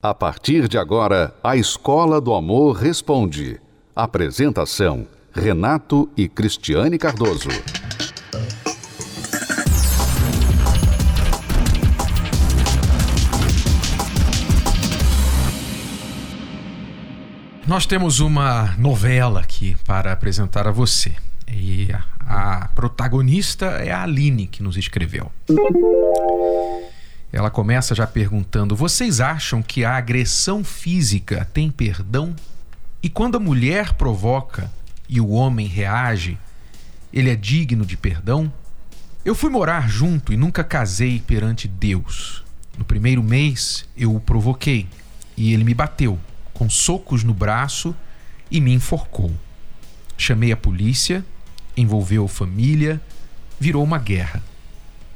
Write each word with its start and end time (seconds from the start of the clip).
A 0.00 0.14
partir 0.14 0.68
de 0.68 0.78
agora, 0.78 1.34
a 1.42 1.56
Escola 1.56 2.20
do 2.20 2.32
Amor 2.32 2.76
Responde. 2.76 3.60
Apresentação: 3.96 5.08
Renato 5.32 6.08
e 6.16 6.28
Cristiane 6.28 6.96
Cardoso. 6.96 7.48
Nós 17.66 17.84
temos 17.84 18.20
uma 18.20 18.76
novela 18.78 19.40
aqui 19.40 19.76
para 19.84 20.12
apresentar 20.12 20.68
a 20.68 20.70
você. 20.70 21.16
E 21.48 21.88
a 22.20 22.68
protagonista 22.72 23.66
é 23.66 23.90
a 23.90 24.04
Aline 24.04 24.46
que 24.46 24.62
nos 24.62 24.76
escreveu. 24.76 25.32
Ela 27.38 27.50
começa 27.50 27.94
já 27.94 28.04
perguntando: 28.04 28.74
Vocês 28.74 29.20
acham 29.20 29.62
que 29.62 29.84
a 29.84 29.96
agressão 29.96 30.64
física 30.64 31.48
tem 31.54 31.70
perdão? 31.70 32.34
E 33.00 33.08
quando 33.08 33.36
a 33.36 33.40
mulher 33.40 33.92
provoca 33.92 34.68
e 35.08 35.20
o 35.20 35.28
homem 35.28 35.68
reage, 35.68 36.36
ele 37.12 37.30
é 37.30 37.36
digno 37.36 37.86
de 37.86 37.96
perdão? 37.96 38.52
Eu 39.24 39.36
fui 39.36 39.50
morar 39.50 39.88
junto 39.88 40.32
e 40.32 40.36
nunca 40.36 40.64
casei 40.64 41.20
perante 41.20 41.68
Deus. 41.68 42.42
No 42.76 42.84
primeiro 42.84 43.22
mês, 43.22 43.88
eu 43.96 44.12
o 44.12 44.18
provoquei 44.18 44.88
e 45.36 45.54
ele 45.54 45.62
me 45.62 45.74
bateu, 45.74 46.18
com 46.52 46.68
socos 46.68 47.22
no 47.22 47.32
braço 47.32 47.94
e 48.50 48.60
me 48.60 48.74
enforcou. 48.74 49.32
Chamei 50.16 50.50
a 50.50 50.56
polícia, 50.56 51.24
envolveu 51.76 52.26
família, 52.26 53.00
virou 53.60 53.84
uma 53.84 53.98
guerra. 53.98 54.42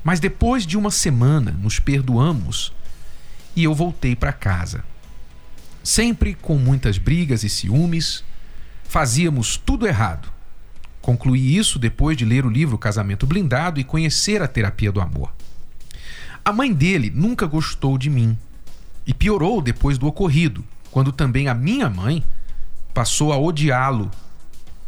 Mas 0.02 0.18
depois 0.18 0.66
de 0.66 0.76
uma 0.76 0.90
semana 0.90 1.52
nos 1.52 1.78
perdoamos 1.78 2.72
e 3.54 3.64
eu 3.64 3.74
voltei 3.74 4.16
para 4.16 4.32
casa. 4.32 4.84
Sempre 5.82 6.34
com 6.34 6.56
muitas 6.56 6.98
brigas 6.98 7.44
e 7.44 7.48
ciúmes, 7.48 8.24
fazíamos 8.84 9.56
tudo 9.56 9.86
errado. 9.86 10.32
Concluí 11.00 11.56
isso 11.56 11.78
depois 11.78 12.16
de 12.16 12.24
ler 12.24 12.46
o 12.46 12.50
livro 12.50 12.78
Casamento 12.78 13.26
Blindado 13.26 13.80
e 13.80 13.84
conhecer 13.84 14.42
a 14.42 14.48
terapia 14.48 14.92
do 14.92 15.00
amor. 15.00 15.32
A 16.44 16.52
mãe 16.52 16.72
dele 16.72 17.10
nunca 17.14 17.46
gostou 17.46 17.96
de 17.96 18.10
mim 18.10 18.36
e 19.06 19.12
piorou 19.12 19.60
depois 19.60 19.98
do 19.98 20.06
ocorrido, 20.06 20.64
quando 20.90 21.12
também 21.12 21.48
a 21.48 21.54
minha 21.54 21.88
mãe 21.88 22.24
passou 22.94 23.32
a 23.32 23.38
odiá-lo 23.38 24.10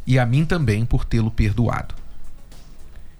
e 0.07 0.19
a 0.19 0.27
mim 0.27 0.45
também 0.45 0.85
por 0.85 1.05
tê-lo 1.05 1.31
perdoado. 1.31 1.95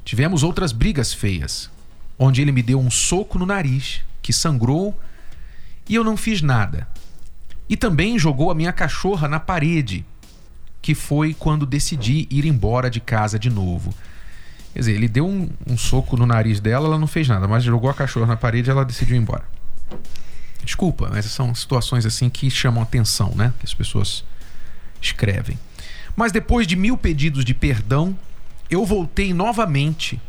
Tivemos 0.05 0.43
outras 0.43 0.71
brigas 0.71 1.13
feias, 1.13 1.71
onde 2.19 2.41
ele 2.41 2.53
me 2.53 2.63
deu 2.63 2.79
um 2.79 2.91
soco 2.91 3.39
no 3.39 3.47
nariz, 3.47 4.01
que 4.23 4.33
sangrou, 4.33 4.99
e 5.89 5.95
eu 5.95 6.05
não 6.05 6.17
fiz 6.17 6.41
nada. 6.41 6.89
E 7.69 7.77
também 7.77 8.19
jogou 8.19 8.51
a 8.51 8.55
minha 8.55 8.73
cachorra 8.73 9.29
na 9.29 9.41
parede, 9.41 10.05
que 10.81 10.95
foi 10.95 11.35
quando 11.35 11.65
decidi 11.65 12.27
ir 12.31 12.45
embora 12.45 12.91
de 12.91 13.01
casa 13.01 13.39
de 13.39 13.51
novo. 13.51 13.95
Quer 14.73 14.81
dizer, 14.81 14.93
ele 14.93 15.09
deu 15.09 15.27
um, 15.27 15.49
um 15.67 15.79
soco 15.79 16.17
no 16.17 16.27
nariz 16.27 16.61
dela, 16.61 16.87
ela 16.87 16.99
não 16.99 17.07
fez 17.07 17.29
nada, 17.29 17.47
mas 17.47 17.65
jogou 17.65 17.89
a 17.89 17.95
cachorra 17.95 18.27
na 18.27 18.37
parede 18.37 18.69
e 18.69 18.73
ela 18.73 18.85
decidiu 18.85 19.17
ir 19.17 19.21
embora. 19.21 19.45
Desculpa, 20.65 21.09
mas 21.13 21.27
são 21.27 21.55
situações 21.55 22.07
assim 22.07 22.29
que 22.29 22.51
chamam 22.51 22.83
atenção, 22.83 23.33
né? 23.35 23.53
Que 23.59 23.67
as 23.67 23.75
pessoas 23.75 24.25
escrevem. 25.01 25.59
Mas 26.17 26.33
depois 26.33 26.67
de 26.67 26.77
mil 26.77 26.97
pedidos 26.97 27.45
de 27.45 27.55
perdão, 27.55 28.17
eu 28.71 28.85
voltei 28.85 29.35
novamente 29.35 30.21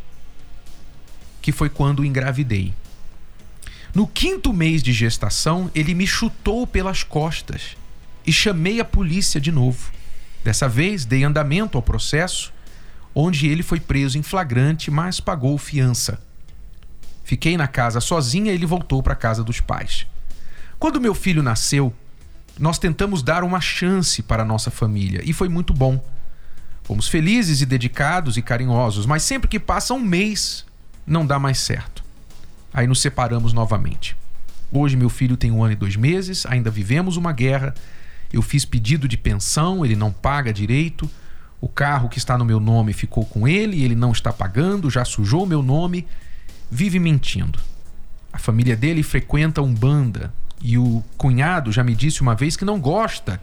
que 1.45 1.51
foi 1.51 1.69
quando 1.69 2.03
engravidei. 2.03 2.73
No 3.93 4.07
quinto 4.07 4.51
mês 4.51 4.81
de 4.81 4.91
gestação, 4.91 5.69
ele 5.75 5.93
me 5.93 6.07
chutou 6.07 6.65
pelas 6.65 7.03
costas 7.03 7.77
e 8.25 8.33
chamei 8.33 8.79
a 8.79 8.83
polícia 8.83 9.39
de 9.39 9.51
novo. 9.51 9.91
Dessa 10.43 10.67
vez, 10.67 11.05
dei 11.05 11.23
andamento 11.23 11.77
ao 11.77 11.83
processo, 11.83 12.51
onde 13.13 13.47
ele 13.47 13.61
foi 13.61 13.79
preso 13.79 14.17
em 14.17 14.23
flagrante, 14.23 14.89
mas 14.89 15.19
pagou 15.19 15.55
fiança. 15.59 16.19
Fiquei 17.23 17.55
na 17.55 17.67
casa 17.67 18.01
sozinha 18.01 18.51
e 18.51 18.55
ele 18.55 18.65
voltou 18.65 19.03
para 19.03 19.13
a 19.13 19.15
casa 19.15 19.43
dos 19.43 19.59
pais. 19.59 20.07
Quando 20.79 20.99
meu 20.99 21.13
filho 21.13 21.43
nasceu, 21.43 21.93
nós 22.57 22.79
tentamos 22.79 23.21
dar 23.21 23.43
uma 23.43 23.61
chance 23.61 24.23
para 24.23 24.41
a 24.41 24.47
nossa 24.47 24.71
família 24.71 25.21
e 25.23 25.31
foi 25.31 25.47
muito 25.47 25.75
bom. 25.75 26.03
Fomos 26.81 27.07
felizes 27.07 27.61
e 27.61 27.67
dedicados 27.67 28.35
e 28.35 28.41
carinhosos, 28.41 29.05
mas 29.05 29.21
sempre 29.21 29.47
que 29.47 29.59
passa 29.59 29.93
um 29.93 29.99
mês, 29.99 30.64
não 31.05 31.25
dá 31.25 31.37
mais 31.37 31.59
certo. 31.59 32.03
Aí 32.73 32.87
nos 32.87 33.01
separamos 33.01 33.53
novamente. 33.53 34.15
Hoje 34.71 34.97
meu 34.97 35.09
filho 35.09 35.37
tem 35.37 35.51
um 35.51 35.63
ano 35.63 35.73
e 35.73 35.75
dois 35.75 35.95
meses, 35.95 36.45
ainda 36.45 36.69
vivemos 36.69 37.17
uma 37.17 37.31
guerra. 37.31 37.73
Eu 38.33 38.41
fiz 38.41 38.65
pedido 38.65 39.07
de 39.07 39.17
pensão, 39.17 39.85
ele 39.85 39.95
não 39.95 40.11
paga 40.11 40.51
direito. 40.51 41.09
O 41.61 41.69
carro 41.69 42.09
que 42.09 42.17
está 42.17 42.37
no 42.37 42.43
meu 42.43 42.59
nome 42.59 42.91
ficou 42.91 43.25
com 43.25 43.47
ele, 43.47 43.83
ele 43.83 43.95
não 43.95 44.11
está 44.11 44.33
pagando, 44.33 44.89
já 44.89 45.05
sujou 45.05 45.45
meu 45.45 45.61
nome, 45.61 46.05
vive 46.69 46.99
mentindo. 46.99 47.59
A 48.33 48.37
família 48.37 48.75
dele 48.75 49.01
frequenta 49.01 49.61
Umbanda 49.61 50.33
e 50.61 50.77
o 50.77 51.03
cunhado 51.17 51.71
já 51.71 51.83
me 51.83 51.95
disse 51.95 52.21
uma 52.21 52.35
vez 52.35 52.57
que 52.57 52.65
não 52.65 52.79
gosta 52.79 53.39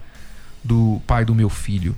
do 0.62 1.00
pai 1.06 1.24
do 1.24 1.34
meu 1.34 1.48
filho 1.48 1.96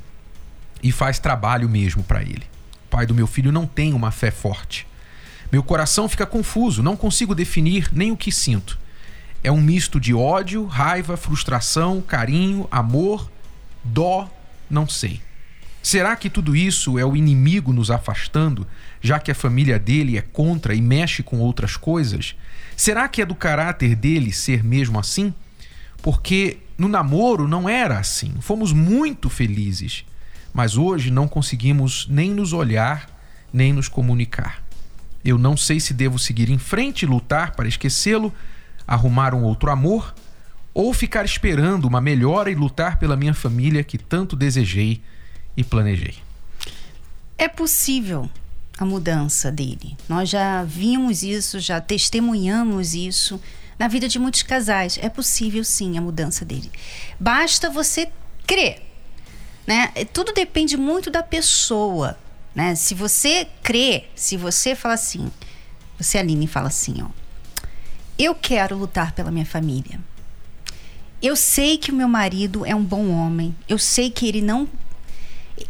e 0.82 0.92
faz 0.92 1.19
trabalho 1.19 1.69
mesmo 1.69 2.04
para 2.04 2.22
ele. 2.22 2.44
O 2.86 2.91
pai 2.91 3.06
do 3.06 3.14
meu 3.14 3.26
filho 3.26 3.50
não 3.50 3.66
tem 3.66 3.92
uma 3.92 4.10
fé 4.10 4.31
forte. 4.31 4.86
Meu 5.54 5.62
coração 5.62 6.09
fica 6.09 6.26
confuso, 6.26 6.82
não 6.82 6.97
consigo 6.97 7.32
definir 7.32 7.88
nem 7.92 8.10
o 8.10 8.16
que 8.16 8.32
sinto. 8.32 8.76
É 9.41 9.53
um 9.53 9.60
misto 9.60 10.00
de 10.00 10.12
ódio, 10.12 10.65
raiva, 10.65 11.16
frustração, 11.16 12.03
carinho, 12.03 12.66
amor, 12.72 13.31
dó, 13.84 14.28
não 14.69 14.88
sei. 14.88 15.22
Será 15.81 16.16
que 16.16 16.28
tudo 16.28 16.56
isso 16.56 16.98
é 16.98 17.04
o 17.04 17.14
inimigo 17.14 17.72
nos 17.72 17.88
afastando, 17.88 18.66
já 19.00 19.20
que 19.20 19.31
a 19.31 19.34
família 19.34 19.78
dele 19.78 20.19
é 20.19 20.22
contra 20.22 20.75
e 20.75 20.82
mexe 20.82 21.22
com 21.22 21.38
outras 21.38 21.76
coisas? 21.76 22.34
Será 22.76 23.06
que 23.06 23.22
é 23.22 23.25
do 23.25 23.37
caráter 23.37 23.94
dele 23.94 24.32
ser 24.32 24.64
mesmo 24.64 24.98
assim? 24.98 25.32
Porque 26.03 26.59
no 26.76 26.88
namoro 26.88 27.47
não 27.47 27.69
era 27.69 28.00
assim. 28.00 28.34
Fomos 28.41 28.72
muito 28.72 29.31
felizes, 29.31 30.04
mas 30.53 30.76
hoje 30.76 31.12
não 31.12 31.28
conseguimos 31.28 32.09
nem 32.10 32.32
nos 32.32 32.53
olhar, 32.53 33.09
nem 33.53 33.72
nos 33.72 33.87
comunicar. 33.87 34.63
Eu 35.25 35.39
não 35.39 35.57
sei 35.57 35.81
se 35.81 35.95
devo 35.95 36.19
seguir 36.19 36.51
em 36.51 36.59
frente 36.59 37.07
lutar 37.07 37.53
para 37.53 37.67
esquecê-lo, 37.67 38.33
arrumar 38.87 39.35
um 39.35 39.43
outro 39.43 39.71
amor, 39.71 40.15
ou 40.75 40.93
ficar 40.93 41.25
esperando 41.25 41.87
uma 41.87 42.01
melhora 42.01 42.51
e 42.51 42.55
lutar 42.55 42.99
pela 42.99 43.17
minha 43.17 43.33
família 43.33 43.85
que 43.85 43.97
tanto 43.97 44.37
desejei 44.37 45.01
e 45.57 45.62
planejei. 45.62 46.17
É 47.39 47.49
possível 47.49 48.29
a 48.79 48.85
mudança 48.85 49.51
dele. 49.51 49.97
Nós 50.09 50.29
já 50.29 50.65
vimos 50.65 51.23
isso, 51.23 51.61
já 51.61 51.81
testemunhamos 51.81 52.95
isso 52.95 53.41
na 53.79 53.89
vida 53.89 54.09
de 54.09 54.19
muitos 54.19 54.43
casais. 54.43 54.99
É 55.01 55.09
possível 55.09 55.65
sim 55.65 55.97
a 55.97 56.01
mudança 56.01 56.45
dele. 56.45 56.71
Basta 57.19 57.71
você 57.71 58.11
crer. 58.47 58.83
Né? 59.67 59.89
Tudo 60.12 60.33
depende 60.33 60.77
muito 60.77 61.11
da 61.11 61.23
pessoa. 61.23 62.19
Né? 62.54 62.75
Se 62.75 62.94
você 62.94 63.48
crê, 63.62 64.04
se 64.15 64.37
você 64.37 64.75
fala 64.75 64.94
assim, 64.94 65.31
você 65.98 66.19
Aline 66.19 66.47
fala 66.47 66.69
assim, 66.69 67.03
ó, 67.03 67.09
eu 68.19 68.34
quero 68.34 68.76
lutar 68.76 69.12
pela 69.12 69.31
minha 69.31 69.47
família. 69.47 69.98
Eu 71.20 71.37
sei 71.37 71.78
que 71.78 71.91
o 71.91 71.94
meu 71.94 72.06
marido 72.06 72.64
é 72.66 72.75
um 72.75 72.84
bom 72.84 73.10
homem. 73.10 73.56
Eu 73.69 73.78
sei 73.78 74.10
que 74.10 74.28
ele 74.28 74.43
não 74.43 74.69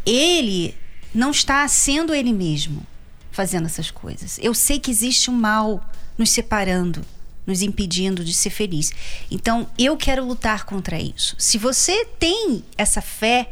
ele 0.05 0.75
não 1.13 1.31
está 1.31 1.67
sendo 1.67 2.13
ele 2.13 2.33
mesmo 2.33 2.85
fazendo 3.31 3.65
essas 3.65 3.89
coisas. 3.89 4.37
Eu 4.41 4.53
sei 4.53 4.79
que 4.79 4.91
existe 4.91 5.29
um 5.31 5.33
mal 5.33 5.83
nos 6.17 6.29
separando, 6.29 7.05
nos 7.45 7.61
impedindo 7.61 8.23
de 8.23 8.33
ser 8.33 8.49
feliz. 8.49 8.91
Então, 9.29 9.67
eu 9.77 9.95
quero 9.97 10.25
lutar 10.25 10.65
contra 10.65 10.99
isso. 10.99 11.35
Se 11.37 11.57
você 11.57 12.05
tem 12.05 12.63
essa 12.77 13.01
fé 13.01 13.51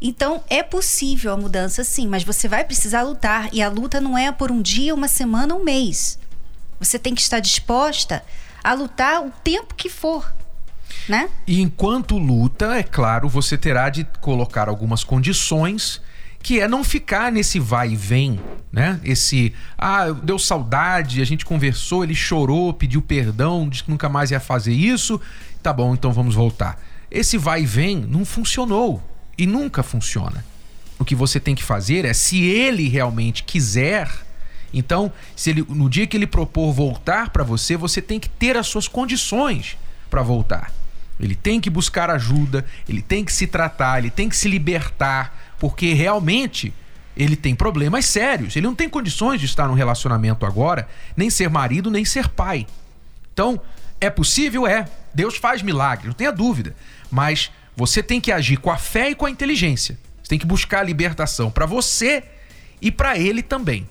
então 0.00 0.42
é 0.48 0.62
possível 0.62 1.32
a 1.32 1.36
mudança 1.36 1.84
sim, 1.84 2.08
mas 2.08 2.22
você 2.22 2.48
vai 2.48 2.64
precisar 2.64 3.02
lutar 3.02 3.48
e 3.52 3.60
a 3.60 3.68
luta 3.68 4.00
não 4.00 4.16
é 4.16 4.32
por 4.32 4.50
um 4.50 4.62
dia, 4.62 4.94
uma 4.94 5.08
semana, 5.08 5.54
um 5.54 5.62
mês. 5.62 6.18
Você 6.78 6.98
tem 6.98 7.14
que 7.14 7.20
estar 7.20 7.40
disposta 7.40 8.24
a 8.64 8.72
lutar 8.72 9.22
o 9.24 9.30
tempo 9.44 9.74
que 9.74 9.90
for. 9.90 10.32
Né? 11.08 11.28
E 11.46 11.60
enquanto 11.60 12.18
luta, 12.18 12.76
é 12.76 12.82
claro, 12.82 13.28
você 13.28 13.56
terá 13.58 13.90
de 13.90 14.04
colocar 14.20 14.68
algumas 14.68 15.04
condições 15.04 16.00
que 16.42 16.58
é 16.58 16.66
não 16.66 16.82
ficar 16.82 17.30
nesse 17.30 17.58
vai 17.58 17.90
e 17.90 17.96
vem, 17.96 18.40
né? 18.72 18.98
Esse, 19.04 19.52
ah, 19.76 20.10
deu 20.10 20.38
saudade, 20.38 21.20
a 21.20 21.24
gente 21.24 21.44
conversou, 21.44 22.02
ele 22.02 22.14
chorou, 22.14 22.72
pediu 22.72 23.02
perdão, 23.02 23.68
disse 23.68 23.84
que 23.84 23.90
nunca 23.90 24.08
mais 24.08 24.30
ia 24.30 24.40
fazer 24.40 24.72
isso, 24.72 25.20
tá 25.62 25.72
bom, 25.72 25.92
então 25.92 26.12
vamos 26.12 26.34
voltar. 26.34 26.80
Esse 27.10 27.36
vai 27.36 27.62
e 27.62 27.66
vem 27.66 27.96
não 27.96 28.24
funcionou. 28.24 29.02
E 29.36 29.46
nunca 29.46 29.82
funciona. 29.82 30.44
O 30.98 31.04
que 31.04 31.14
você 31.14 31.40
tem 31.40 31.54
que 31.54 31.62
fazer 31.62 32.04
é, 32.04 32.12
se 32.12 32.44
ele 32.44 32.88
realmente 32.88 33.42
quiser, 33.42 34.10
então, 34.72 35.12
se 35.34 35.50
ele, 35.50 35.64
no 35.68 35.88
dia 35.88 36.06
que 36.06 36.16
ele 36.16 36.26
propor 36.26 36.72
voltar 36.72 37.30
para 37.30 37.42
você, 37.42 37.76
você 37.76 38.00
tem 38.00 38.20
que 38.20 38.28
ter 38.28 38.56
as 38.56 38.66
suas 38.66 38.86
condições 38.86 39.76
para 40.08 40.22
voltar. 40.22 40.72
Ele 41.18 41.34
tem 41.34 41.60
que 41.60 41.68
buscar 41.68 42.10
ajuda, 42.10 42.64
ele 42.88 43.02
tem 43.02 43.24
que 43.24 43.32
se 43.32 43.46
tratar, 43.46 43.98
ele 43.98 44.10
tem 44.10 44.28
que 44.28 44.36
se 44.36 44.48
libertar, 44.48 45.54
porque 45.58 45.92
realmente 45.92 46.72
ele 47.16 47.36
tem 47.36 47.54
problemas 47.54 48.06
sérios. 48.06 48.56
Ele 48.56 48.66
não 48.66 48.74
tem 48.74 48.88
condições 48.88 49.40
de 49.40 49.46
estar 49.46 49.68
num 49.68 49.74
relacionamento 49.74 50.46
agora, 50.46 50.88
nem 51.16 51.28
ser 51.28 51.50
marido, 51.50 51.90
nem 51.90 52.04
ser 52.04 52.28
pai. 52.28 52.66
Então, 53.32 53.60
é 54.00 54.08
possível? 54.08 54.66
É. 54.66 54.88
Deus 55.12 55.36
faz 55.36 55.60
milagre, 55.60 56.06
não 56.06 56.14
tenha 56.14 56.32
dúvida. 56.32 56.74
Mas 57.10 57.50
você 57.80 58.02
tem 58.02 58.20
que 58.20 58.30
agir 58.30 58.58
com 58.58 58.70
a 58.70 58.76
fé 58.76 59.08
e 59.08 59.14
com 59.14 59.24
a 59.24 59.30
inteligência. 59.30 59.98
Você 60.22 60.28
tem 60.28 60.38
que 60.38 60.44
buscar 60.44 60.80
a 60.80 60.82
libertação 60.82 61.50
para 61.50 61.64
você 61.64 62.22
e 62.78 62.92
para 62.92 63.16
ele 63.16 63.42
também. 63.42 63.88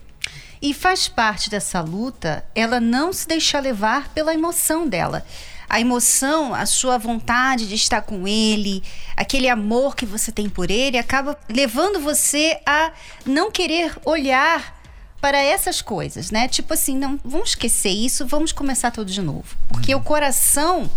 E 0.62 0.76
faz 0.76 1.08
parte 1.08 1.50
dessa 1.50 1.82
luta 1.82 2.46
ela 2.54 2.80
não 2.80 3.12
se 3.12 3.28
deixar 3.28 3.62
levar 3.62 4.10
pela 4.10 4.32
emoção 4.32 4.88
dela. 4.88 5.26
A 5.68 5.82
emoção, 5.82 6.54
a 6.54 6.68
sua 6.68 7.00
vontade 7.00 7.68
de 7.68 7.74
estar 7.74 8.04
com 8.04 8.28
ele, 8.28 8.84
aquele 9.18 9.50
amor 9.50 9.96
que 9.96 10.06
você 10.06 10.32
tem 10.32 10.48
por 10.48 10.70
ele, 10.70 11.00
acaba 11.00 11.36
levando 11.50 12.00
você 12.00 12.60
a 12.68 12.92
não 13.26 13.50
querer 13.50 13.98
olhar 14.06 14.80
para 15.20 15.42
essas 15.42 15.82
coisas, 15.82 16.30
né? 16.30 16.48
Tipo 16.48 16.76
assim, 16.76 16.96
não, 16.96 17.20
vamos 17.26 17.50
esquecer 17.50 17.90
isso, 17.90 18.28
vamos 18.28 18.52
começar 18.52 18.92
tudo 18.92 19.12
de 19.12 19.22
novo. 19.22 19.58
Porque 19.68 19.96
o 19.96 20.00
coração 20.00 20.88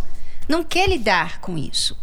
não 0.46 0.62
quer 0.62 0.90
lidar 0.90 1.40
com 1.40 1.56
isso. 1.56 1.96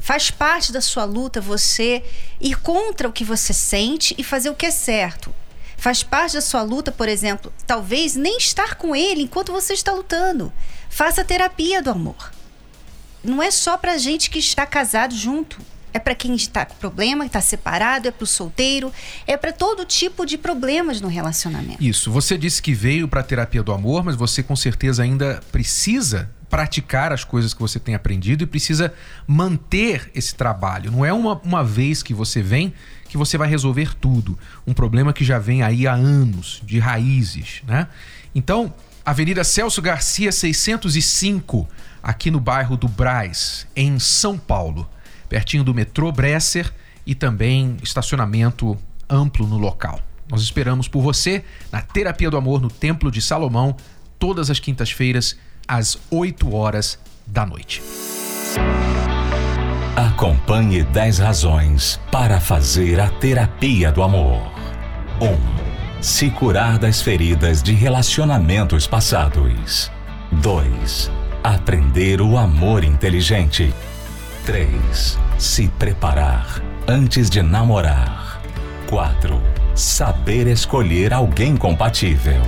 Faz 0.00 0.30
parte 0.30 0.72
da 0.72 0.80
sua 0.80 1.04
luta 1.04 1.40
você 1.40 2.02
ir 2.40 2.58
contra 2.60 3.08
o 3.08 3.12
que 3.12 3.24
você 3.24 3.52
sente 3.52 4.14
e 4.18 4.24
fazer 4.24 4.50
o 4.50 4.54
que 4.54 4.66
é 4.66 4.70
certo. 4.70 5.32
Faz 5.76 6.02
parte 6.02 6.34
da 6.34 6.40
sua 6.40 6.62
luta, 6.62 6.90
por 6.90 7.08
exemplo, 7.08 7.52
talvez 7.66 8.14
nem 8.14 8.36
estar 8.36 8.74
com 8.74 8.94
ele 8.94 9.22
enquanto 9.22 9.52
você 9.52 9.72
está 9.72 9.92
lutando. 9.92 10.52
Faça 10.88 11.24
terapia 11.24 11.82
do 11.82 11.90
amor. 11.90 12.32
Não 13.22 13.42
é 13.42 13.50
só 13.50 13.76
para 13.76 13.96
gente 13.98 14.30
que 14.30 14.38
está 14.38 14.66
casado 14.66 15.14
junto. 15.14 15.58
É 15.92 15.98
para 15.98 16.14
quem 16.14 16.34
está 16.34 16.64
com 16.64 16.74
problema, 16.76 17.26
está 17.26 17.40
separado, 17.40 18.06
é 18.06 18.10
para 18.10 18.24
o 18.24 18.26
solteiro, 18.26 18.92
é 19.26 19.36
para 19.36 19.52
todo 19.52 19.84
tipo 19.84 20.24
de 20.24 20.38
problemas 20.38 21.00
no 21.00 21.08
relacionamento. 21.08 21.82
Isso. 21.82 22.10
Você 22.12 22.38
disse 22.38 22.62
que 22.62 22.72
veio 22.72 23.08
para 23.08 23.20
a 23.20 23.24
terapia 23.24 23.62
do 23.62 23.72
amor, 23.72 24.04
mas 24.04 24.14
você 24.14 24.42
com 24.42 24.54
certeza 24.54 25.02
ainda 25.02 25.42
precisa 25.50 26.30
praticar 26.50 27.12
as 27.12 27.22
coisas 27.22 27.54
que 27.54 27.60
você 27.60 27.78
tem 27.78 27.94
aprendido 27.94 28.42
e 28.42 28.46
precisa 28.46 28.92
manter 29.26 30.10
esse 30.14 30.34
trabalho. 30.34 30.90
Não 30.90 31.04
é 31.04 31.12
uma, 31.12 31.40
uma 31.44 31.64
vez 31.64 32.02
que 32.02 32.12
você 32.12 32.42
vem 32.42 32.74
que 33.08 33.16
você 33.16 33.38
vai 33.38 33.48
resolver 33.48 33.94
tudo. 33.94 34.38
Um 34.66 34.74
problema 34.74 35.12
que 35.12 35.24
já 35.24 35.38
vem 35.38 35.62
aí 35.62 35.86
há 35.86 35.94
anos, 35.94 36.60
de 36.64 36.78
raízes, 36.78 37.62
né? 37.66 37.88
Então, 38.34 38.72
Avenida 39.04 39.42
Celso 39.42 39.82
Garcia 39.82 40.30
605, 40.30 41.68
aqui 42.02 42.30
no 42.30 42.38
bairro 42.38 42.76
do 42.76 42.86
Braz, 42.86 43.66
em 43.74 43.98
São 43.98 44.38
Paulo, 44.38 44.88
pertinho 45.28 45.64
do 45.64 45.74
metrô 45.74 46.12
Bresser 46.12 46.72
e 47.04 47.14
também 47.14 47.76
estacionamento 47.82 48.78
amplo 49.08 49.46
no 49.46 49.58
local. 49.58 50.00
Nós 50.28 50.42
esperamos 50.42 50.86
por 50.86 51.02
você 51.02 51.44
na 51.72 51.82
Terapia 51.82 52.30
do 52.30 52.36
Amor 52.36 52.60
no 52.60 52.70
Templo 52.70 53.10
de 53.10 53.20
Salomão, 53.20 53.76
todas 54.18 54.50
as 54.50 54.60
quintas-feiras, 54.60 55.36
às 55.70 55.96
8 56.10 56.52
horas 56.52 56.98
da 57.24 57.46
noite. 57.46 57.80
Acompanhe 59.94 60.82
10 60.82 61.18
razões 61.20 62.00
para 62.10 62.40
fazer 62.40 62.98
a 62.98 63.08
terapia 63.08 63.92
do 63.92 64.02
amor. 64.02 64.42
1. 65.20 65.26
Um, 65.26 66.02
se 66.02 66.28
curar 66.30 66.76
das 66.76 67.00
feridas 67.00 67.62
de 67.62 67.72
relacionamentos 67.72 68.88
passados. 68.88 69.92
2. 70.32 71.12
Aprender 71.44 72.20
o 72.20 72.36
amor 72.36 72.82
inteligente. 72.82 73.72
3. 74.44 75.18
Se 75.38 75.68
preparar 75.68 76.60
antes 76.88 77.30
de 77.30 77.42
namorar. 77.42 78.42
4. 78.88 79.40
Saber 79.76 80.48
escolher 80.48 81.14
alguém 81.14 81.56
compatível. 81.56 82.42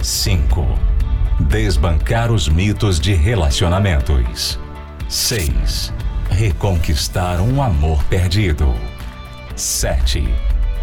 5. 0.00 0.93
Desbancar 1.40 2.30
os 2.30 2.48
mitos 2.48 2.98
de 2.98 3.14
relacionamentos. 3.14 4.58
6 5.08 5.92
reconquistar 6.34 7.40
um 7.40 7.62
amor 7.62 8.02
perdido. 8.04 8.74
7. 9.54 10.28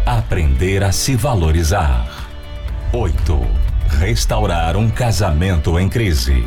Aprender 0.06 0.82
a 0.82 0.90
se 0.90 1.14
valorizar. 1.14 2.06
8. 2.92 3.46
Restaurar 4.00 4.76
um 4.76 4.88
casamento 4.88 5.78
em 5.78 5.88
crise. 5.88 6.44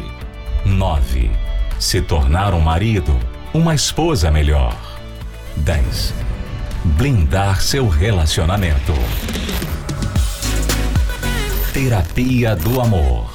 9. 0.65 1.31
Se 1.79 2.01
tornar 2.01 2.53
um 2.53 2.59
marido, 2.59 3.17
uma 3.53 3.75
esposa 3.75 4.31
melhor. 4.31 4.75
10. 5.57 6.13
Blindar 6.83 7.61
seu 7.61 7.87
relacionamento. 7.87 8.93
Terapia 11.73 12.55
do 12.55 12.81
Amor. 12.81 13.34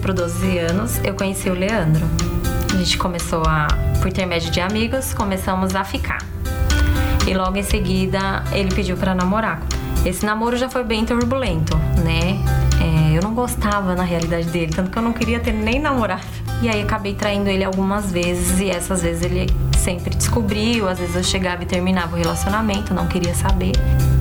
Para 0.00 0.12
12 0.12 0.58
anos, 0.58 1.00
eu 1.02 1.14
conheci 1.14 1.50
o 1.50 1.52
Leandro. 1.52 2.06
A 2.72 2.76
gente 2.76 2.96
começou 2.96 3.42
a, 3.44 3.66
por 3.98 4.06
intermédio 4.06 4.52
de 4.52 4.60
amigos, 4.60 5.12
começamos 5.12 5.74
a 5.74 5.82
ficar. 5.82 6.18
E 7.26 7.34
logo 7.34 7.56
em 7.56 7.64
seguida 7.64 8.44
ele 8.52 8.72
pediu 8.72 8.96
para 8.96 9.16
namorar. 9.16 9.60
Esse 10.06 10.24
namoro 10.24 10.56
já 10.56 10.70
foi 10.70 10.84
bem 10.84 11.04
turbulento, 11.04 11.76
né? 12.04 12.38
É, 12.80 13.18
eu 13.18 13.20
não 13.20 13.34
gostava 13.34 13.96
na 13.96 14.04
realidade 14.04 14.46
dele, 14.46 14.72
tanto 14.72 14.92
que 14.92 14.98
eu 14.98 15.02
não 15.02 15.12
queria 15.12 15.40
ter 15.40 15.52
nem 15.52 15.80
namorado. 15.80 16.22
E 16.62 16.68
aí 16.68 16.80
acabei 16.80 17.14
traindo 17.14 17.50
ele 17.50 17.64
algumas 17.64 18.12
vezes 18.12 18.60
e 18.60 18.70
essas 18.70 19.02
vezes 19.02 19.24
ele 19.24 19.46
sempre 19.76 20.14
descobriu, 20.14 20.88
às 20.88 21.00
vezes 21.00 21.16
eu 21.16 21.24
chegava 21.24 21.64
e 21.64 21.66
terminava 21.66 22.14
o 22.14 22.18
relacionamento, 22.18 22.94
não 22.94 23.08
queria 23.08 23.34
saber. 23.34 23.72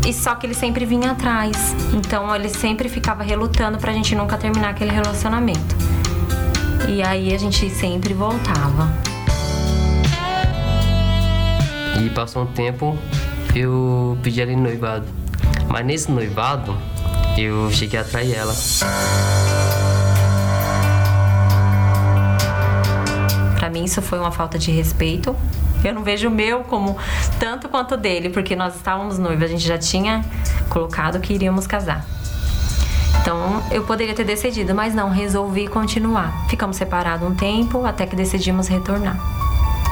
E 0.08 0.14
só 0.14 0.36
que 0.36 0.46
ele 0.46 0.54
sempre 0.54 0.86
vinha 0.86 1.12
atrás. 1.12 1.76
Então 1.94 2.34
ele 2.34 2.48
sempre 2.48 2.88
ficava 2.88 3.24
relutando 3.24 3.78
pra 3.78 3.92
gente 3.92 4.16
nunca 4.16 4.38
terminar 4.38 4.70
aquele 4.70 4.92
relacionamento. 4.92 5.76
E 6.88 7.04
aí 7.04 7.34
a 7.34 7.38
gente 7.38 7.70
sempre 7.70 8.14
voltava. 8.14 8.90
E 12.02 12.10
passou 12.12 12.44
um 12.44 12.46
tempo, 12.46 12.98
eu 13.54 14.18
pedi 14.24 14.42
ela 14.42 14.54
em 14.54 14.56
noivado. 14.56 15.06
Mas 15.68 15.86
nesse 15.86 16.10
noivado, 16.10 16.78
eu 17.38 17.70
cheguei 17.70 18.00
a 18.00 18.02
atrair 18.02 18.34
ela. 18.34 18.56
Para 23.58 23.70
mim 23.70 23.84
isso 23.84 24.02
foi 24.02 24.20
uma 24.20 24.32
falta 24.32 24.58
de 24.58 24.72
respeito. 24.72 25.36
Eu 25.84 25.94
não 25.94 26.04
vejo 26.04 26.28
o 26.28 26.32
meu 26.32 26.64
como 26.64 26.98
tanto 27.40 27.70
quanto 27.70 27.94
o 27.94 27.98
dele, 27.98 28.30
porque 28.30 28.56
nós 28.56 28.76
estávamos 28.76 29.18
noivos, 29.18 29.44
a 29.44 29.48
gente 29.48 29.66
já 29.66 29.78
tinha 29.78 30.24
colocado 30.70 31.20
que 31.20 31.34
iríamos 31.34 31.68
casar. 31.68 32.06
Então 33.22 33.62
eu 33.72 33.84
poderia 33.84 34.14
ter 34.14 34.24
decidido, 34.24 34.74
mas 34.74 34.96
não, 34.96 35.10
resolvi 35.10 35.68
continuar. 35.68 36.48
Ficamos 36.50 36.78
separados 36.78 37.28
um 37.28 37.36
tempo 37.36 37.86
até 37.86 38.06
que 38.06 38.16
decidimos 38.16 38.68
retornar. 38.68 39.18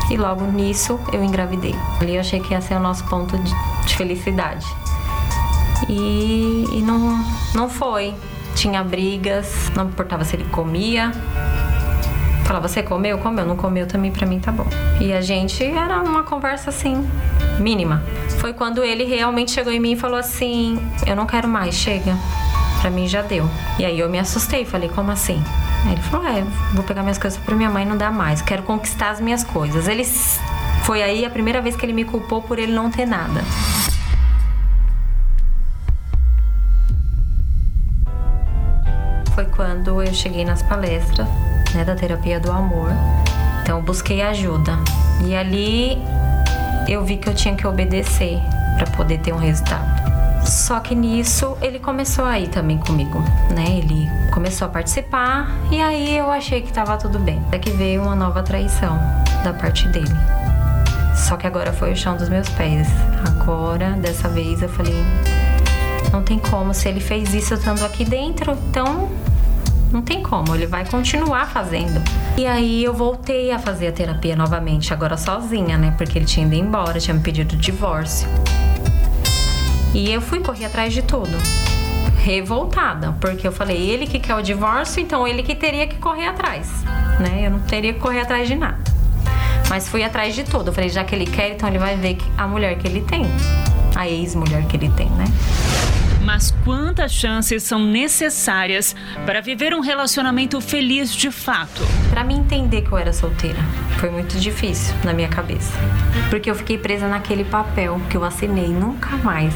E 0.10 0.18
logo 0.18 0.46
nisso 0.46 1.00
eu 1.12 1.24
engravidei. 1.24 1.76
Ali 2.00 2.16
eu 2.16 2.22
achei 2.22 2.40
que 2.40 2.52
ia 2.54 2.62
ser 2.62 2.76
o 2.76 2.80
nosso 2.80 3.04
ponto 3.06 3.38
de, 3.38 3.54
de 3.86 3.98
felicidade. 3.98 4.66
E, 5.90 6.66
e 6.72 6.82
não, 6.82 7.24
não 7.54 7.70
foi. 7.70 8.14
Tinha 8.56 8.84
brigas, 8.84 9.70
não 9.76 9.88
importava 9.88 10.24
se 10.24 10.36
ele 10.36 10.46
comia. 10.46 11.12
Falava, 12.46 12.68
você 12.68 12.84
comeu? 12.84 13.18
Comeu. 13.18 13.44
Não 13.44 13.58
comeu 13.58 13.88
também, 13.88 14.12
pra 14.12 14.26
mim 14.26 14.40
tá 14.40 14.52
bom. 14.52 14.68
E 15.02 15.12
a 15.12 15.20
gente 15.20 15.64
era 15.64 16.02
uma 16.02 16.24
conversa 16.24 16.70
assim, 16.70 17.06
mínima. 17.60 18.04
Foi 18.40 18.54
quando 18.54 18.84
ele 18.84 19.04
realmente 19.04 19.52
chegou 19.52 19.74
em 19.74 19.80
mim 19.80 19.94
e 19.94 19.96
falou 19.96 20.18
assim: 20.18 20.80
Eu 21.08 21.16
não 21.16 21.26
quero 21.26 21.48
mais, 21.48 21.74
chega. 21.74 22.16
Pra 22.82 22.92
mim 22.92 23.08
já 23.08 23.24
deu. 23.24 23.50
E 23.80 23.86
aí 23.86 24.00
eu 24.00 24.08
me 24.08 24.20
assustei, 24.20 24.64
falei: 24.64 24.90
Como 24.90 25.10
assim? 25.10 25.44
Aí 25.86 25.94
ele 25.94 26.02
falou: 26.04 26.28
É, 26.28 26.44
vou 26.74 26.84
pegar 26.84 27.02
minhas 27.02 27.18
coisas 27.18 27.40
pra 27.40 27.56
minha 27.56 27.70
mãe 27.70 27.84
não 27.84 27.98
dá 27.98 28.12
mais. 28.12 28.44
Quero 28.44 28.62
conquistar 28.62 29.10
as 29.10 29.20
minhas 29.20 29.44
coisas. 29.44 29.88
Ele. 29.88 30.06
Foi 30.84 31.02
aí 31.02 31.26
a 31.26 31.32
primeira 31.32 31.62
vez 31.62 31.76
que 31.76 31.84
ele 31.84 31.94
me 31.94 32.06
culpou 32.06 32.44
por 32.44 32.60
ele 32.60 32.72
não 32.72 32.92
ter 32.92 33.08
nada. 33.08 33.42
quando 39.56 40.02
eu 40.02 40.14
cheguei 40.14 40.44
nas 40.44 40.62
palestras 40.62 41.28
né, 41.76 41.84
da 41.84 41.96
terapia 41.96 42.40
do 42.40 42.52
amor. 42.52 42.92
Então, 43.62 43.78
eu 43.78 43.84
busquei 43.84 44.22
ajuda. 44.22 44.78
E 45.26 45.36
ali 45.36 45.98
eu 46.88 47.04
vi 47.04 47.18
que 47.18 47.28
eu 47.28 47.34
tinha 47.34 47.56
que 47.56 47.66
obedecer 47.68 48.40
para 48.78 48.88
poder 48.96 49.20
ter 49.20 49.34
um 49.34 49.38
resultado. 49.38 50.06
Só 50.46 50.80
que 50.80 50.94
nisso 50.94 51.58
ele 51.62 51.80
começou 51.80 52.24
a 52.24 52.40
ir 52.40 52.48
também 52.50 52.78
comigo, 52.78 53.20
né? 53.50 53.78
Ele 53.78 54.08
começou 54.32 54.68
a 54.68 54.70
participar 54.70 55.50
e 55.72 55.82
aí 55.82 56.16
eu 56.16 56.30
achei 56.30 56.62
que 56.62 56.72
tava 56.72 56.98
tudo 56.98 57.18
bem. 57.18 57.42
Até 57.48 57.58
que 57.58 57.72
veio 57.72 58.04
uma 58.04 58.16
nova 58.16 58.44
traição 58.44 59.00
da 59.44 59.52
parte 59.52 59.88
dele. 59.88 60.14
Só 61.16 61.36
que 61.36 61.48
agora 61.48 61.74
foi 61.74 61.94
o 61.94 61.96
chão 61.96 62.16
dos 62.16 62.30
meus 62.30 62.48
pés. 62.50 62.88
Agora, 63.26 63.92
dessa 63.92 64.30
vez, 64.30 64.62
eu 64.62 64.70
falei: 64.70 65.04
não 66.12 66.22
tem 66.22 66.38
como. 66.38 66.74
Se 66.74 66.88
ele 66.90 67.00
fez 67.00 67.34
isso 67.34 67.56
estando 67.56 67.84
aqui 67.84 68.06
dentro, 68.06 68.56
então 68.70 69.10
não 69.96 70.02
tem 70.02 70.22
como, 70.22 70.54
ele 70.54 70.68
vai 70.68 70.86
continuar 70.86 71.48
fazendo. 71.48 72.04
E 72.38 72.46
aí 72.46 72.84
eu 72.84 72.94
voltei 72.94 73.52
a 73.52 73.58
fazer 73.58 73.88
a 73.88 73.92
terapia 73.94 74.36
novamente, 74.36 74.94
agora 74.94 75.16
sozinha, 75.16 75.78
né? 75.78 75.96
Porque 75.98 76.20
ele 76.20 76.26
tinha 76.26 76.46
ido 76.46 76.54
embora, 76.54 77.00
tinha 77.00 77.14
me 77.14 77.22
pedido 77.22 77.56
divórcio. 77.56 78.28
E 79.94 80.12
eu 80.12 80.20
fui 80.20 80.42
correr 80.42 80.66
atrás 80.66 80.94
de 80.94 81.02
tudo. 81.02 81.32
Revoltada, 82.18 83.16
porque 83.22 83.48
eu 83.48 83.54
falei, 83.54 83.90
ele 83.90 84.06
que 84.06 84.20
quer 84.20 84.36
o 84.36 84.42
divórcio, 84.42 85.02
então 85.02 85.26
ele 85.26 85.42
que 85.42 85.56
teria 85.56 85.88
que 85.88 85.96
correr 85.96 86.28
atrás, 86.28 86.68
né? 87.18 87.44
Eu 87.46 87.52
não 87.52 87.60
teria 87.60 87.94
que 87.94 88.00
correr 88.00 88.20
atrás 88.20 88.50
de 88.50 88.56
nada. 88.56 88.84
Mas 89.70 89.88
fui 89.88 90.04
atrás 90.04 90.36
de 90.36 90.44
tudo. 90.44 90.74
Falei, 90.74 90.90
já 90.90 91.06
que 91.06 91.16
ele 91.16 91.26
quer, 91.26 91.52
então 91.52 91.70
ele 91.70 91.80
vai 91.80 91.96
ver 91.96 92.18
a 92.38 92.46
mulher 92.46 92.78
que 92.78 92.88
ele 92.88 93.02
tem. 93.02 93.26
A 93.96 94.10
ex-mulher 94.10 94.66
que 94.66 94.76
ele 94.76 94.90
tem, 94.90 95.08
né? 95.12 95.26
Mas 96.26 96.52
quantas 96.66 97.14
chances 97.14 97.62
são 97.62 97.80
necessárias 97.86 98.96
para 99.28 99.42
viver 99.42 99.76
um 99.76 99.80
relacionamento 99.80 100.60
feliz 100.60 101.14
de 101.14 101.30
fato? 101.30 101.84
Para 102.10 102.24
mim 102.24 102.40
entender 102.40 102.82
que 102.82 102.92
eu 102.92 102.98
era 102.98 103.14
solteira, 103.14 103.60
foi 104.00 104.10
muito 104.10 104.40
difícil 104.40 104.96
na 105.04 105.14
minha 105.14 105.28
cabeça. 105.28 105.72
Porque 106.32 106.50
eu 106.50 106.56
fiquei 106.56 106.80
presa 106.80 107.08
naquele 107.08 107.44
papel 107.44 108.02
que 108.10 108.18
eu 108.18 108.24
assinei, 108.24 108.70
nunca 108.70 109.16
mais. 109.18 109.54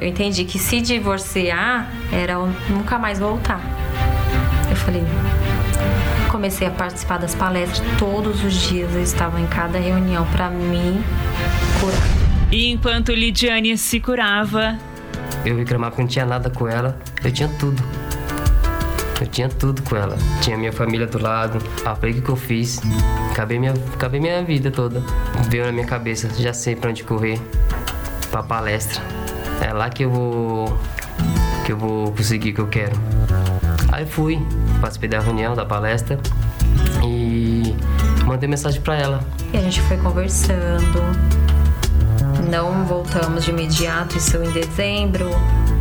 Eu 0.00 0.08
entendi 0.08 0.46
que 0.46 0.58
se 0.58 0.80
divorciar 0.80 1.92
era 2.10 2.38
nunca 2.70 2.98
mais 2.98 3.18
voltar. 3.18 3.60
Eu 4.70 4.76
falei, 4.76 5.04
comecei 6.30 6.66
a 6.66 6.70
participar 6.70 7.18
das 7.18 7.34
palestras 7.34 7.86
todos 7.98 8.42
os 8.42 8.54
dias, 8.54 8.94
eu 8.94 9.02
estava 9.02 9.38
em 9.38 9.46
cada 9.46 9.78
reunião 9.78 10.26
para 10.32 10.48
me 10.48 11.04
curar. 11.78 12.22
E 12.50 12.70
enquanto 12.70 13.12
Lidiane 13.12 13.76
se 13.76 14.00
curava, 14.00 14.78
eu 15.44 15.56
reclamava 15.56 15.94
que 15.96 16.00
não 16.00 16.08
tinha 16.08 16.24
nada 16.26 16.50
com 16.50 16.68
ela. 16.68 16.98
Eu 17.22 17.32
tinha 17.32 17.48
tudo. 17.58 17.82
Eu 19.20 19.26
tinha 19.26 19.48
tudo 19.48 19.82
com 19.82 19.96
ela. 19.96 20.16
Tinha 20.40 20.56
minha 20.56 20.72
família 20.72 21.06
do 21.06 21.20
lado. 21.20 21.58
Ah, 21.84 21.94
foi 21.94 22.10
o 22.10 22.22
que 22.22 22.28
eu 22.28 22.36
fiz. 22.36 22.80
Acabei 23.30 23.58
minha, 23.58 23.74
acabei 23.94 24.20
minha 24.20 24.42
vida 24.44 24.70
toda. 24.70 25.02
Veio 25.48 25.64
na 25.66 25.72
minha 25.72 25.86
cabeça, 25.86 26.28
já 26.38 26.52
sei 26.52 26.74
pra 26.74 26.90
onde 26.90 27.04
correr. 27.04 27.40
Pra 28.30 28.42
palestra. 28.42 29.00
É 29.60 29.72
lá 29.72 29.88
que 29.90 30.04
eu 30.04 30.10
vou. 30.10 30.78
que 31.64 31.72
eu 31.72 31.76
vou 31.78 32.12
conseguir 32.12 32.50
o 32.50 32.54
que 32.54 32.60
eu 32.60 32.66
quero. 32.68 32.96
Aí 33.92 34.06
fui, 34.06 34.40
participei 34.80 35.08
da 35.08 35.20
reunião, 35.20 35.54
da 35.54 35.66
palestra 35.66 36.18
e 37.04 37.76
mandei 38.24 38.48
mensagem 38.48 38.80
para 38.80 38.96
ela. 38.96 39.20
E 39.52 39.56
a 39.56 39.60
gente 39.60 39.80
foi 39.82 39.98
conversando, 39.98 40.98
não 42.48 42.84
voltamos 42.84 43.44
de 43.44 43.50
imediato, 43.50 44.18
isso 44.18 44.36
em 44.36 44.50
dezembro. 44.50 45.30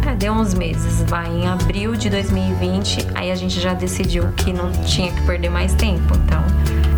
É, 0.07 0.15
deu 0.15 0.33
uns 0.33 0.53
meses, 0.53 1.01
vai. 1.03 1.27
Em 1.27 1.47
abril 1.47 1.95
de 1.95 2.09
2020, 2.09 3.07
aí 3.15 3.31
a 3.31 3.35
gente 3.35 3.59
já 3.59 3.73
decidiu 3.73 4.27
que 4.33 4.51
não 4.51 4.71
tinha 4.71 5.11
que 5.11 5.21
perder 5.21 5.49
mais 5.49 5.73
tempo. 5.73 6.13
Então, 6.25 6.43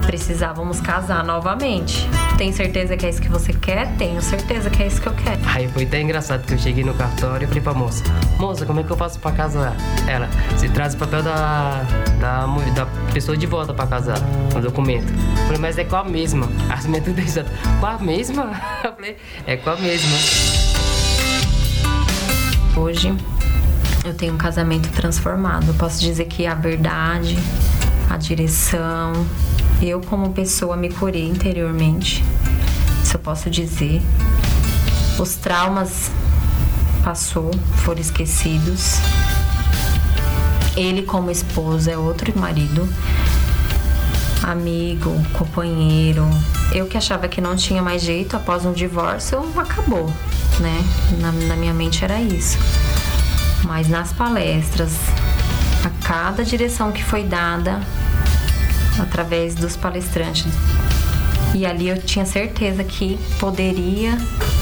precisávamos 0.06 0.80
casar 0.80 1.24
novamente. 1.24 2.08
Tem 2.38 2.52
certeza 2.52 2.96
que 2.98 3.06
é 3.06 3.10
isso 3.10 3.22
que 3.22 3.30
você 3.30 3.54
quer? 3.54 3.96
Tenho 3.98 4.22
certeza 4.22 4.70
que 4.70 4.84
é 4.84 4.88
isso 4.88 5.02
que 5.02 5.08
eu 5.08 5.14
quero. 5.14 5.40
Aí 5.46 5.68
foi 5.68 5.84
até 5.84 6.02
engraçado 6.02 6.46
que 6.46 6.54
eu 6.54 6.58
cheguei 6.58 6.84
no 6.84 6.94
cartório 6.94 7.46
e 7.46 7.48
falei 7.48 7.62
pra 7.62 7.74
moça: 7.74 8.04
Moça, 8.38 8.66
como 8.66 8.80
é 8.80 8.84
que 8.84 8.92
eu 8.92 8.98
faço 8.98 9.20
pra 9.20 9.32
casar? 9.32 9.76
Ela, 10.08 10.28
você 10.56 10.68
traz 10.70 10.94
o 10.94 10.98
papel 10.98 11.24
da, 11.24 11.84
da, 12.20 12.46
da 12.76 12.86
pessoa 13.14 13.38
de 13.38 13.46
volta 13.46 13.74
pra 13.74 13.86
casar, 13.88 14.18
o 14.56 14.60
documento. 14.60 15.12
Eu 15.12 15.44
falei, 15.46 15.60
mas 15.60 15.78
é 15.78 15.84
com 15.84 15.96
a 15.96 16.04
mesma. 16.04 16.50
As 16.70 16.86
minhas. 16.86 17.04
Com 17.80 17.86
a 17.86 17.98
mesma? 18.00 18.52
Eu 18.84 18.94
falei, 18.94 19.18
é 19.46 19.58
com 19.58 19.70
a 19.70 19.76
mesma. 19.78 20.63
Hoje 22.76 23.16
eu 24.04 24.16
tenho 24.16 24.34
um 24.34 24.38
casamento 24.38 24.90
transformado. 24.90 25.74
Posso 25.76 26.02
dizer 26.02 26.26
que 26.26 26.48
a 26.48 26.56
verdade, 26.56 27.38
a 28.10 28.18
direção, 28.18 29.14
eu, 29.80 30.02
como 30.02 30.34
pessoa, 30.34 30.76
me 30.76 30.90
curei 30.90 31.28
interiormente. 31.28 32.24
Isso 33.04 33.16
eu 33.16 33.20
posso 33.20 33.48
dizer. 33.48 34.02
Os 35.20 35.36
traumas 35.36 36.12
passou, 37.04 37.52
foram 37.84 38.02
esquecidos. 38.02 38.96
Ele, 40.76 41.04
como 41.04 41.30
esposa, 41.30 41.92
é 41.92 41.98
outro 41.98 42.38
marido, 42.38 42.90
amigo, 44.42 45.12
companheiro. 45.34 46.28
Eu 46.74 46.88
que 46.88 46.98
achava 46.98 47.28
que 47.28 47.40
não 47.40 47.56
tinha 47.56 47.84
mais 47.84 48.02
jeito 48.02 48.36
após 48.36 48.66
um 48.66 48.74
divórcio, 48.74 49.40
acabou, 49.56 50.12
né? 50.60 50.84
Na, 51.20 51.32
na 51.32 51.56
minha 51.56 51.74
mente 51.74 52.04
era 52.04 52.22
isso. 52.22 52.58
Mas 53.64 53.88
nas 53.88 54.12
palestras, 54.14 54.92
a 55.84 56.08
cada 56.08 56.44
direção 56.44 56.92
que 56.92 57.04
foi 57.04 57.24
dada, 57.24 57.82
através 59.00 59.56
dos 59.56 59.76
palestrantes. 59.76 60.52
E 61.54 61.66
ali 61.66 61.88
eu 61.88 62.02
tinha 62.02 62.26
certeza 62.26 62.84
que 62.84 63.18
poderia 63.40 64.18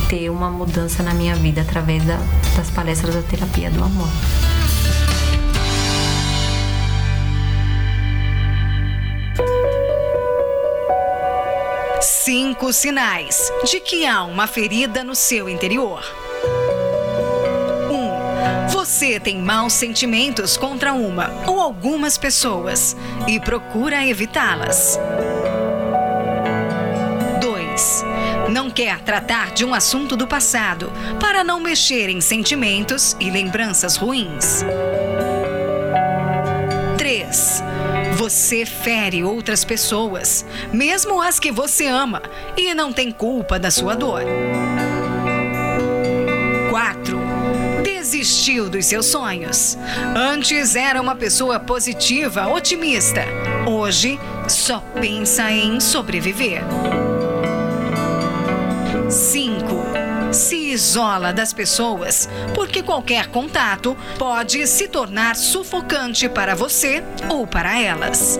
ter 0.10 0.29
uma 0.29 0.50
mudança 0.50 1.01
na 1.01 1.13
minha 1.13 1.36
vida 1.36 1.62
através 1.62 2.03
da, 2.03 2.17
das 2.55 2.69
palestras 2.69 3.15
da 3.15 3.21
terapia 3.21 3.69
do 3.69 3.83
amor. 3.83 4.10
Cinco 12.24 12.72
sinais 12.72 13.51
de 13.66 13.80
que 13.80 14.06
há 14.06 14.24
uma 14.24 14.46
ferida 14.46 15.04
no 15.04 15.16
seu 15.16 15.50
interior. 15.50 16.04
Você 18.70 19.20
tem 19.20 19.40
maus 19.40 19.74
sentimentos 19.74 20.56
contra 20.56 20.94
uma 20.94 21.32
ou 21.48 21.60
algumas 21.60 22.20
pessoas 22.20 22.96
e 23.28 23.40
procura 23.40 24.06
evitá-las. 24.06 25.00
2. 27.42 28.06
Não 28.51 28.70
quer 28.70 29.00
tratar 29.00 29.51
de 29.51 29.66
um 29.66 29.74
assunto 29.74 30.16
do 30.16 30.28
passado 30.28 30.92
para 31.20 31.44
não 31.44 31.60
mexer 31.60 32.08
em 32.08 32.22
sentimentos 32.22 33.18
e 33.20 33.32
lembranças 33.32 33.96
ruins. 33.96 34.63
3. 37.00 37.63
Você 38.31 38.65
fere 38.65 39.25
outras 39.25 39.65
pessoas, 39.65 40.45
mesmo 40.71 41.21
as 41.21 41.38
que 41.38 41.51
você 41.51 41.88
ama, 41.88 42.21
e 42.55 42.73
não 42.73 42.93
tem 42.93 43.11
culpa 43.11 43.59
da 43.59 43.69
sua 43.69 43.93
dor. 43.93 44.21
desistiu 47.83 48.69
dos 48.69 48.85
seus 48.85 49.07
sonhos. 49.07 49.77
Antes 50.15 50.75
era 50.75 51.01
uma 51.01 51.15
pessoa 51.15 51.59
positiva, 51.59 52.47
otimista. 52.47 53.25
Hoje 53.67 54.19
só 54.47 54.79
pensa 55.00 55.51
em 55.51 55.79
sobreviver. 55.79 56.61
5. 59.09 59.71
Se 60.31 60.55
isola 60.55 61.33
das 61.33 61.51
pessoas 61.51 62.29
porque 62.55 62.81
qualquer 62.81 63.27
contato 63.27 63.97
pode 64.17 64.65
se 64.65 64.88
tornar 64.88 65.35
sufocante 65.35 66.29
para 66.29 66.55
você 66.55 67.03
ou 67.29 67.45
para 67.45 67.79
elas. 67.79 68.39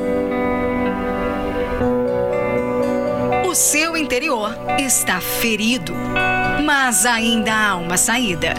O 3.45 3.53
seu 3.53 3.98
interior 3.98 4.55
está 4.79 5.19
ferido, 5.19 5.93
mas 6.63 7.05
ainda 7.05 7.53
há 7.53 7.75
uma 7.75 7.98
saída. 7.98 8.53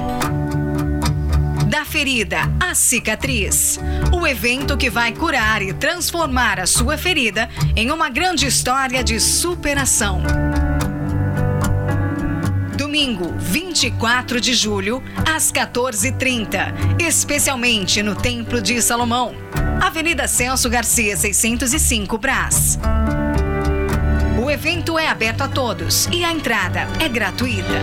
Da 1.66 1.86
ferida 1.86 2.40
à 2.60 2.74
cicatriz. 2.74 3.80
O 4.12 4.26
evento 4.26 4.76
que 4.76 4.90
vai 4.90 5.12
curar 5.12 5.62
e 5.62 5.72
transformar 5.72 6.60
a 6.60 6.66
sua 6.66 6.98
ferida 6.98 7.48
em 7.74 7.90
uma 7.90 8.10
grande 8.10 8.46
história 8.46 9.02
de 9.02 9.18
superação. 9.18 10.22
Domingo, 12.92 13.34
24 13.38 14.38
de 14.38 14.52
julho, 14.52 15.02
às 15.26 15.50
14h30, 15.50 17.00
especialmente 17.00 18.02
no 18.02 18.14
Templo 18.14 18.61
de 18.61 18.82
Salomão, 18.82 19.34
Avenida 19.80 20.28
Celso 20.28 20.68
Garcia, 20.68 21.16
605 21.16 22.18
Brás. 22.18 22.78
O 24.44 24.50
evento 24.50 24.99
é 24.99 25.08
aberto 25.08 25.40
a 25.40 25.49
todos 25.49 26.06
e 26.12 26.22
a 26.22 26.30
entrada 26.30 26.87
é 27.00 27.08
gratuita. 27.08 27.80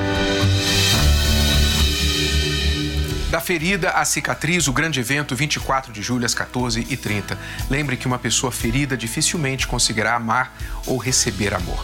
Da 3.31 3.39
ferida 3.39 3.89
à 3.89 4.05
cicatriz, 4.05 4.67
o 4.67 4.73
grande 4.73 4.99
evento 4.99 5.35
24 5.35 5.91
de 5.91 6.03
julho 6.03 6.27
às 6.27 6.35
14h30. 6.35 7.35
Lembre 7.67 7.97
que 7.97 8.05
uma 8.05 8.19
pessoa 8.19 8.51
ferida 8.51 8.95
dificilmente 8.95 9.67
conseguirá 9.67 10.13
amar 10.13 10.55
ou 10.85 10.97
receber 10.97 11.55
amor. 11.55 11.83